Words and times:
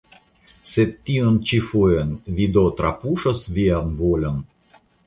Sed 0.69 0.95
tiun 1.09 1.37
ĉi 1.49 1.59
fojon 1.67 2.17
vi 2.41 2.49
do 2.59 2.65
trapuŝos 2.81 3.47
vian 3.61 3.97
volon? 4.03 4.47